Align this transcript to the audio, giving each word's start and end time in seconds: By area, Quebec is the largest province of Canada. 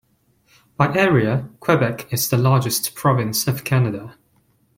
By 0.77 0.91
area, 0.97 1.47
Quebec 1.59 2.11
is 2.11 2.27
the 2.29 2.37
largest 2.39 2.95
province 2.95 3.47
of 3.47 3.63
Canada. 3.63 4.15